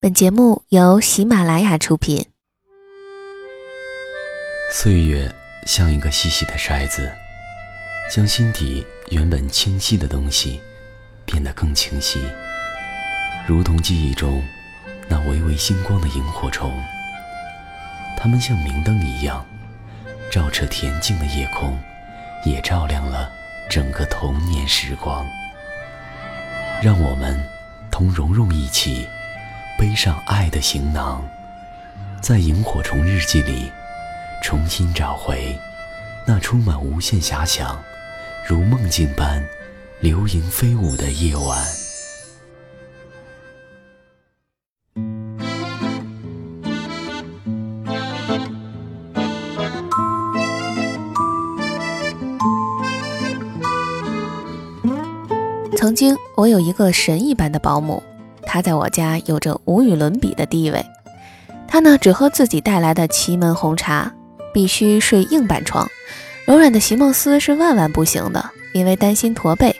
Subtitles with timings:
[0.00, 2.24] 本节目由喜马拉雅出品。
[4.72, 5.28] 岁月
[5.66, 7.10] 像一个细细的筛子，
[8.08, 10.60] 将心底原本清晰的东西
[11.26, 12.22] 变得更清晰，
[13.44, 14.40] 如同记忆中
[15.08, 16.72] 那微微星光的萤火虫。
[18.16, 19.44] 它们像明灯一样，
[20.30, 21.76] 照彻恬静的夜空，
[22.44, 23.28] 也照亮了
[23.68, 25.26] 整个童年时光。
[26.80, 27.36] 让我们
[27.90, 29.04] 同蓉蓉一起。
[29.78, 31.22] 背上爱的行囊，
[32.20, 33.70] 在萤火虫日记里
[34.42, 35.56] 重新找回
[36.26, 37.80] 那充满无限遐想、
[38.44, 39.40] 如梦境般
[40.00, 41.64] 流萤飞舞的夜晚。
[55.76, 58.02] 曾经，我有一个神一般的保姆。
[58.48, 60.82] 他在我家有着无与伦比的地位。
[61.68, 64.10] 他呢，只喝自己带来的祁门红茶，
[64.54, 65.86] 必须睡硬板床，
[66.46, 69.76] 柔软的席梦思是万万不行的，因为担心驼背。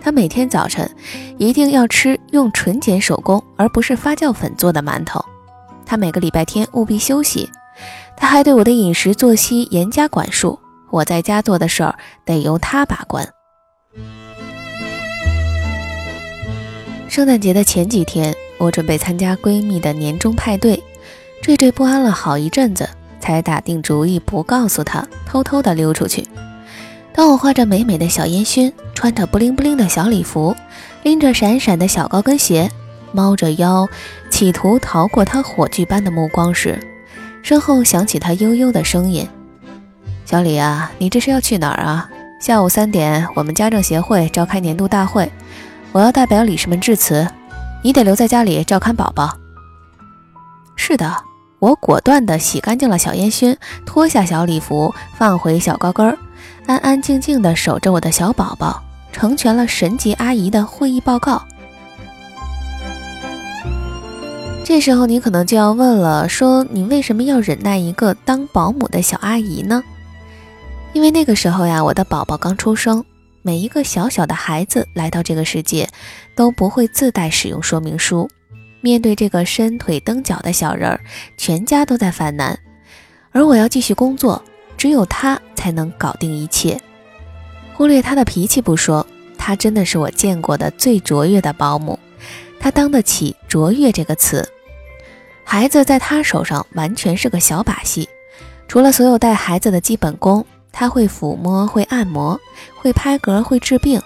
[0.00, 0.90] 他每天早晨
[1.36, 5.22] 一定要吃用纯碱手工而不是发酵粉做的馒头。
[5.84, 7.50] 他每个礼拜天务必休息。
[8.16, 10.58] 他还对我的饮食作息严加管束。
[10.90, 13.28] 我在家做的事儿得由他把关。
[17.16, 20.82] 圣诞节的前几天，我准备参加闺蜜的年终派对，
[21.42, 22.86] 惴惴不安了好一阵子，
[23.18, 26.28] 才打定主意不告诉她，偷偷的溜出去。
[27.14, 30.54] 当我画着美美的小烟熏，穿着布灵布灵的小礼服，
[31.04, 32.70] 拎着闪闪的小高跟鞋，
[33.12, 33.88] 猫着腰，
[34.28, 36.78] 企图逃过她火炬般的目光时，
[37.42, 39.26] 身后响起她悠悠的声音
[40.26, 42.10] ：“小李啊，你这是要去哪儿啊？
[42.38, 45.32] 下午三点，我们家政协会召开年度大会。”
[45.96, 47.26] 我要代表理事们致辞，
[47.82, 49.34] 你得留在家里照看宝宝。
[50.76, 51.16] 是的，
[51.58, 56.18] 我果断地洗干净了小烟熏，脱下小礼服，放回小高跟儿，
[56.66, 61.42] 安安静静地守着我的小宝宝，成全了神级阿姨的会议报告。
[64.64, 69.82] 这时候你可能就要问了，说你为什么要忍耐一个当保姆的小阿姨呢？
[70.92, 73.02] 因为那个时候呀，我的宝宝刚出生。
[73.46, 75.88] 每一个小小的孩子来到这个世界，
[76.34, 78.28] 都不会自带使用说明书。
[78.80, 80.98] 面对这个伸腿蹬脚的小人儿，
[81.36, 82.58] 全家都在犯难。
[83.30, 84.42] 而我要继续工作，
[84.76, 86.76] 只有他才能搞定一切。
[87.72, 89.06] 忽略他的脾气不说，
[89.38, 91.96] 他真的是我见过的最卓越的保姆。
[92.58, 94.44] 他当得起“卓越”这个词。
[95.44, 98.08] 孩子在他手上完全是个小把戏，
[98.66, 100.44] 除了所有带孩子的基本功。
[100.78, 102.38] 他会抚摸，会按摩，
[102.76, 103.98] 会拍嗝，会治病。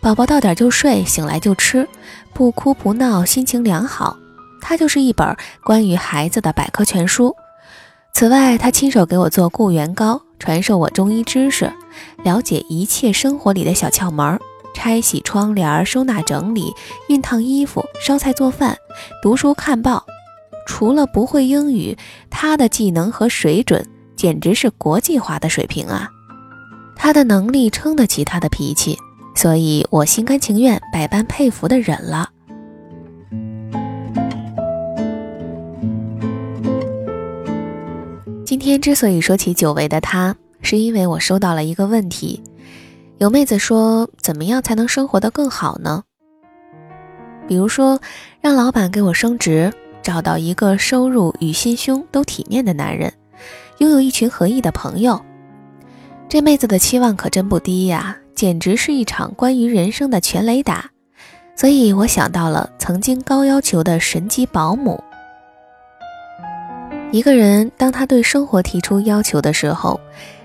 [0.00, 1.88] 宝宝到点就睡，醒来就吃，
[2.32, 4.16] 不哭不闹，心情良好。
[4.62, 7.34] 他就是一本关于孩子的百科全书。
[8.12, 11.72] 此外，他亲手给我做固元膏，传授我中医知识，
[12.22, 14.38] 了解一切生活里的小窍门：
[14.72, 16.72] 拆洗窗帘、收纳整理、
[17.08, 18.76] 熨烫衣服、烧菜做饭、
[19.20, 20.06] 读书看报。
[20.64, 21.98] 除了不会英语，
[22.30, 23.84] 他的技能和水准。
[24.18, 26.10] 简直是国际化的水平啊！
[26.96, 28.98] 他的能力撑得起他的脾气，
[29.36, 32.28] 所以我心甘情愿、百般佩服的忍了。
[38.44, 42.42] 今天之所以说起久违的他，是因为我收到了一个问题。
[43.18, 46.02] 有妹子说：“怎么样才能生活的更好呢？”
[47.46, 48.00] 比如说，
[48.40, 53.12] 让老板给我升职，找到一个收入与心胸都体面的男人。
[53.78, 55.20] 拥有一群合意的朋友，
[56.28, 60.90] 这妹子的期望可真不低呀，简直是一场关于人生的全雷打。
[61.54, 65.02] 所以我想到了曾经高要求的神级保姆。
[67.10, 70.00] 一个人当他对生活提出要求的时候，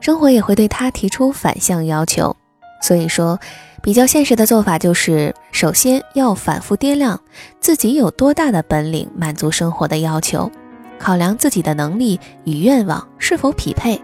[0.00, 2.34] 生活也会对他提出反向要求。
[2.80, 3.38] 所以说，
[3.82, 7.20] 比较现实的做法就是，首先要反复掂量
[7.60, 10.50] 自己有多大的本领满足生活的要求。
[10.98, 14.00] 考量自己的能力与愿望是否匹配，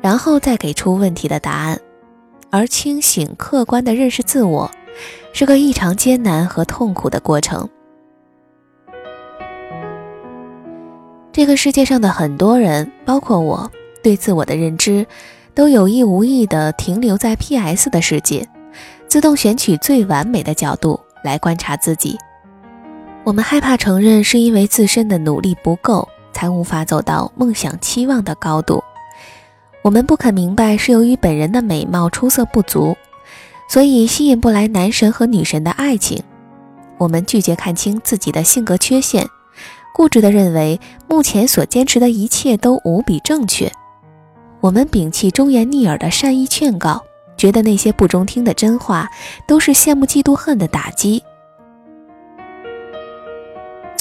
[0.00, 1.78] 然后再给出问题的答案。
[2.50, 4.70] 而清醒客观地认识自我，
[5.32, 7.68] 是个异常艰难和痛苦的过程。
[11.32, 13.68] 这个世界上的很多人，包括我，
[14.04, 15.04] 对自我的认知，
[15.52, 17.90] 都有意无意地停留在 P.S.
[17.90, 18.48] 的世界，
[19.08, 22.16] 自动选取最完美的角度来观察自己。
[23.24, 26.08] 我们害怕承认，是因为自身的努力不够。
[26.34, 28.84] 才无法走到梦想期望的高度。
[29.82, 32.96] 我们不肯明白，是由于本人的美貌出色不足，
[33.68, 36.22] 所以吸引不来男神和女神的爱情。
[36.98, 39.26] 我们拒绝看清自己的性格缺陷，
[39.94, 43.70] 固执地认为目前所坚持的一切都无比正确。
[44.60, 47.04] 我们摒弃忠言逆耳的善意劝告，
[47.36, 49.10] 觉得那些不中听的真话
[49.46, 51.22] 都是羡慕嫉妒恨的打击。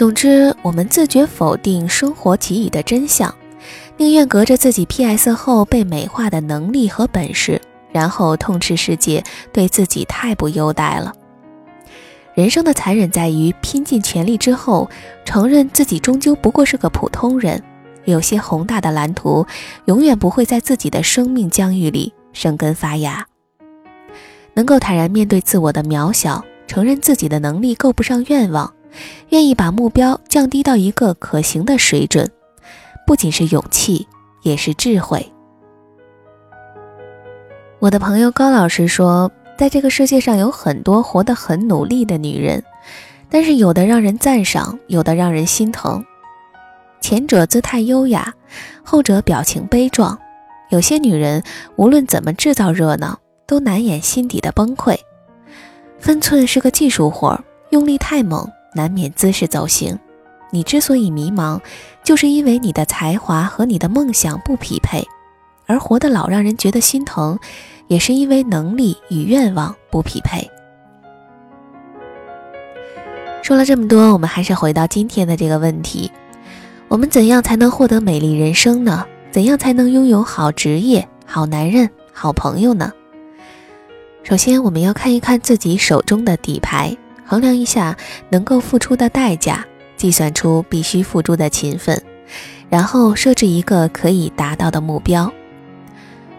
[0.03, 3.33] 总之，我们自觉否定生活给予的真相，
[3.95, 9.23] 宁愿隔着自己 P.S 后被美化的能力和本事，然后痛斥世界
[9.53, 11.13] 对自己太不优待了。
[12.33, 14.89] 人生的残忍在于，拼尽全力之后，
[15.23, 17.63] 承认自己终究不过是个普通人。
[18.03, 19.47] 有些宏大的蓝图，
[19.85, 23.25] 永远不会在自己的生命疆域里生根发芽。
[24.53, 28.73] 能够坦然面对自我的渺小，承认自己的能力够不上愿望，
[29.29, 32.29] 愿意把目标降低到一个可行的水准，
[33.05, 34.07] 不仅是勇气，
[34.43, 35.31] 也是智慧。
[37.79, 42.63] 我的朋友高老师说，在这个世界上有很多活得很努力的女人，
[43.29, 46.03] 但是有的让人赞赏，有的让人心疼。
[47.01, 48.33] 前者姿态优雅，
[48.83, 50.17] 后者表情悲壮。
[50.69, 51.43] 有些女人
[51.75, 54.97] 无论怎么制造热闹，都难掩心底的崩溃。
[55.99, 57.37] 分寸是个技术活，
[57.71, 59.97] 用力太猛，难免姿势走形。
[60.51, 61.59] 你之所以迷茫，
[62.03, 65.03] 就是因为你的才华和你的梦想不匹配，
[65.65, 67.39] 而活得老让人觉得心疼，
[67.87, 70.47] 也是因为能力与愿望不匹配。
[73.41, 76.11] 说了这么多，我们还是回到今天的这个问题。
[76.87, 79.05] 我们怎样才能获得美丽人生呢？
[79.31, 82.93] 怎样才能拥有好职业、好男人、好朋友呢？
[84.21, 87.95] 首先，我们要看一看自己手中的底牌，衡量一下
[88.29, 89.65] 能够付出的代价，
[89.95, 92.01] 计算出必须付出的勤奋，
[92.69, 95.31] 然后设置一个可以达到的目标。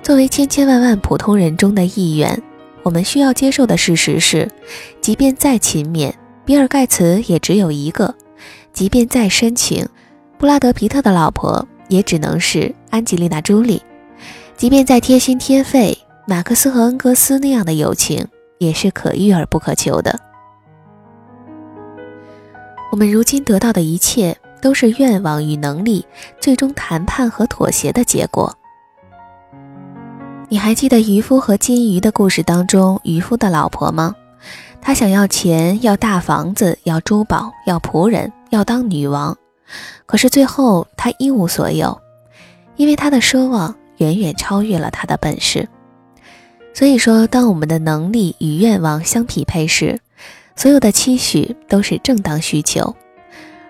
[0.03, 2.43] 作为千千万万普通人中的一员，
[2.83, 4.51] 我们需要接受的事实是，
[5.01, 6.13] 即便再勤勉，
[6.45, 8.15] 比尔·盖茨也只有一个；
[8.73, 9.89] 即便再深情，
[10.37, 13.81] 布拉德·皮特的老婆也只能是安吉丽娜·朱莉，
[14.59, 15.97] 即便再贴心贴肺，
[16.27, 18.27] 马克思和恩格斯那样的友情
[18.59, 20.21] 也是可遇而不可求的。
[22.94, 26.06] 我们如今得到的一切，都是愿望与能力
[26.41, 28.56] 最终谈判和妥协的结果。
[30.49, 34.14] 你还记得渔夫和金鱼的故事当中，渔夫的老婆吗？
[34.81, 39.37] 他想要钱，要大房子，要珠宝，要仆人，要当女王。
[40.06, 42.00] 可是最后他一无所有，
[42.76, 45.69] 因为他的奢望远远超越了他的本事。
[46.73, 49.99] 所以说，当我们的能力与愿望相匹配时，
[50.56, 52.95] 所有的期许都是正当需求；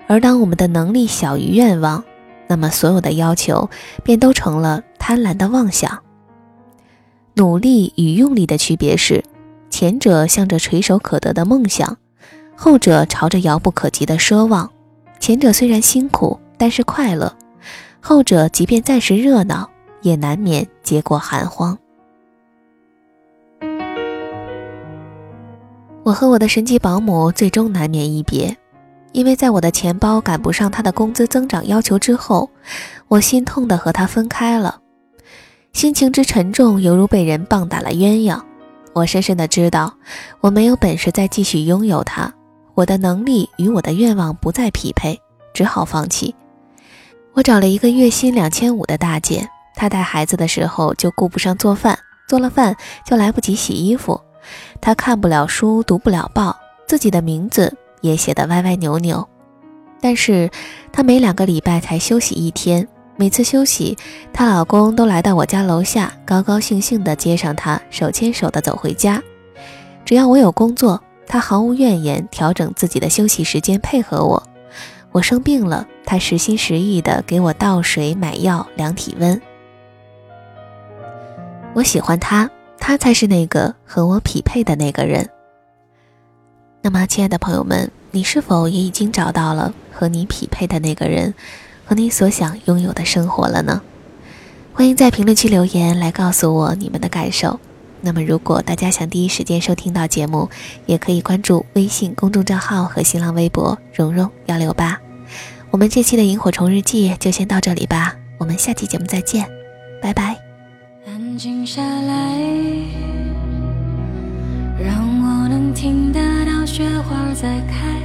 [0.07, 2.05] 而当我们的能力小于愿望，
[2.47, 3.69] 那么所有的要求
[4.03, 5.99] 便都成了贪婪的妄想。
[7.35, 9.25] 努力与用力的区别是，
[9.71, 11.97] 前者向着垂手可得的梦想，
[12.55, 14.71] 后者朝着遥不可及的奢望。
[15.19, 17.35] 前者虽然辛苦，但是快乐；
[18.01, 19.69] 后者即便暂时热闹，
[20.03, 21.77] 也难免结果寒荒。
[26.05, 28.55] 我和我的神级保姆最终难免一别，
[29.13, 32.51] 因为在我的钱包赶不上他的工资增长要求之后，
[33.09, 34.79] 我心痛的和他分开了，
[35.73, 38.39] 心情之沉重，犹如被人棒打了鸳鸯。
[38.93, 39.95] 我深深的知道，
[40.43, 42.31] 我没有本事再继续拥有他。
[42.75, 45.19] 我的能力与我的愿望不再匹配，
[45.55, 46.35] 只好放弃。
[47.33, 54.21] 我找了一个月薪两千五的大姐，她带孩子的时候就顾不上做饭，做了饭就来不及洗衣服。
[54.81, 59.29] 她看不了书，读不了报，自己的名字也写得歪歪扭扭。
[60.01, 60.51] 但是
[60.93, 62.87] 她每两个礼拜才休息一天，
[63.17, 63.97] 每次休息，
[64.33, 69.23] 她老公都来到我家楼下，高高兴兴地接上她，手牵手地走回家。
[70.05, 71.01] 只要我有工作。
[71.27, 74.43] 他毫无怨言，调整自己的休息时间配合我。
[75.11, 79.41] 我生病了，他实心实意的给我倒水、买药、量体温。
[81.73, 82.49] 我喜欢他，
[82.87, 85.27] 他才是那个和我匹配的那个人。
[86.83, 91.33] 那么，亲爱的朋友们，你是否也已经找到了和你匹配的那个人，
[91.87, 93.81] 和你所想拥有的生活了呢？
[94.75, 97.59] 欢迎在评论区留言来告诉我你们的感受。
[98.03, 100.51] 那么，如果大家想第一时间收听到节目，
[100.85, 105.01] 也可以关注微信公众账号和新浪微博“蓉蓉幺六八”。
[105.73, 109.49] 我们这期的萤火虫日记就先到这里吧，我们下期节目再见，
[110.03, 110.44] 拜拜。
[111.37, 112.39] 静下来，
[114.79, 117.99] 让我能听得到雪花在开，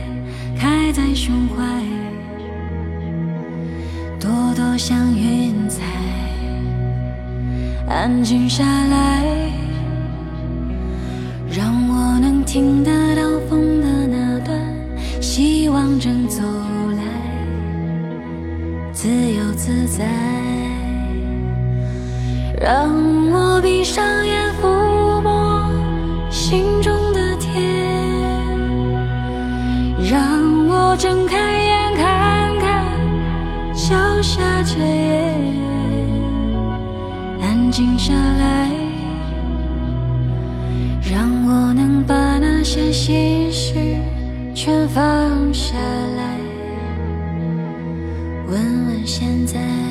[0.58, 1.64] 开在胸怀，
[4.20, 5.84] 朵朵像云彩。
[7.88, 9.24] 安静下来，
[11.52, 14.58] 让我能听得到风的那段
[15.22, 16.42] 希望正走
[16.96, 17.04] 来，
[18.94, 20.39] 自由自在。
[22.62, 22.92] 让
[23.32, 25.64] 我闭上眼抚摸
[26.30, 27.64] 心中的天，
[30.12, 32.84] 让我睁开眼看看
[33.74, 35.34] 脚下这夜，
[37.42, 38.70] 安静下来，
[41.10, 43.74] 让我能把那些心事
[44.54, 45.02] 全放
[45.54, 45.78] 下
[46.18, 46.38] 来。
[48.50, 49.89] 问问现在。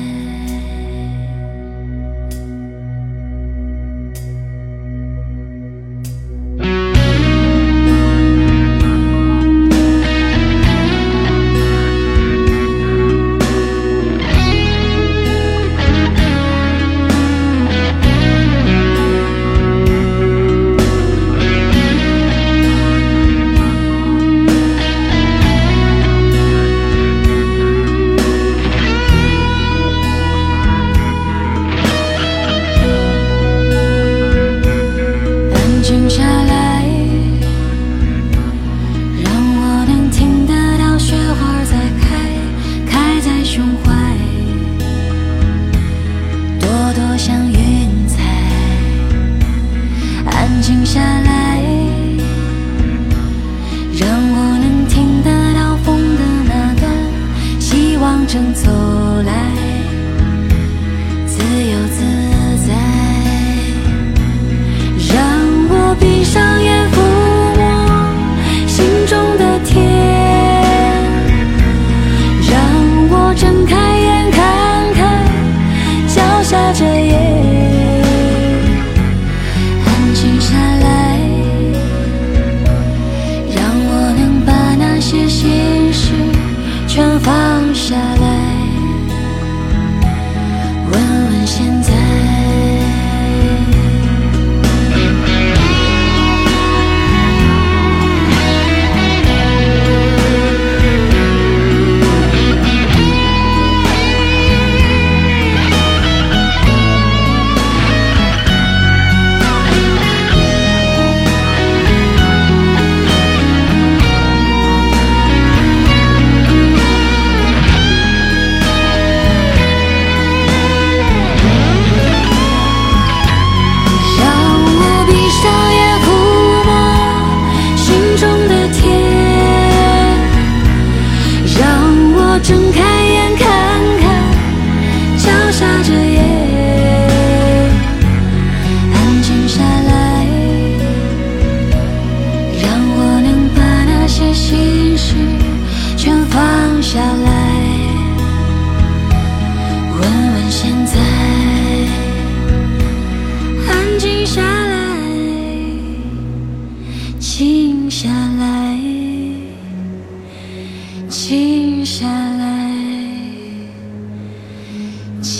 [87.89, 88.28] 放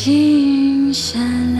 [0.01, 1.58] 静下来，